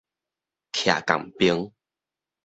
[0.71, 1.71] 徛仝爿